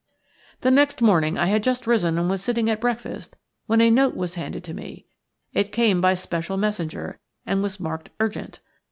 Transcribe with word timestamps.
The 0.61 0.71
next 0.71 1.03
morning 1.03 1.37
I 1.37 1.45
had 1.45 1.61
just 1.61 1.85
risen 1.85 2.17
and 2.17 2.27
was 2.27 2.41
sitting 2.43 2.71
at 2.71 2.81
breakfast 2.81 3.35
when 3.67 3.81
a 3.81 3.91
note 3.91 4.15
was 4.15 4.33
handed 4.33 4.63
to 4.63 4.73
me. 4.73 5.05
It 5.53 5.71
came 5.71 6.01
by 6.01 6.15
special 6.15 6.57
messenger, 6.57 7.19
and 7.45 7.61
was 7.61 7.79
marked 7.79 8.09
"Urgent". 8.19 8.61